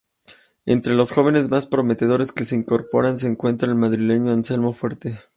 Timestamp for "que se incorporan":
2.31-3.19